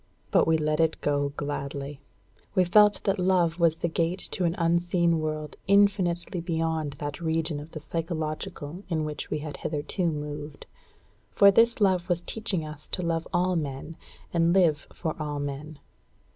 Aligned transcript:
But 0.31 0.47
we 0.47 0.57
let 0.57 0.79
it 0.79 0.99
go 1.01 1.29
gladly. 1.37 2.01
We 2.55 2.63
felt 2.63 3.03
that 3.03 3.19
love 3.19 3.59
was 3.59 3.77
the 3.77 3.87
gate 3.87 4.27
to 4.31 4.45
an 4.45 4.55
unseen 4.57 5.19
world 5.19 5.57
infinitely 5.67 6.41
beyond 6.41 6.93
that 6.93 7.21
region 7.21 7.59
of 7.59 7.69
the 7.69 7.79
psychological 7.79 8.81
in 8.89 9.05
which 9.05 9.29
we 9.29 9.37
had 9.45 9.57
hitherto 9.57 10.07
moved; 10.07 10.65
for 11.29 11.51
this 11.51 11.79
love 11.79 12.09
was 12.09 12.21
teaching 12.21 12.65
us 12.65 12.87
to 12.87 13.03
love 13.05 13.27
all 13.31 13.55
men, 13.55 13.95
and 14.33 14.53
live 14.53 14.87
for 14.91 15.15
all 15.21 15.37
men. 15.37 15.77